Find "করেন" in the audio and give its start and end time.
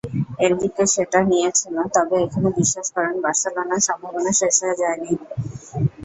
2.95-3.15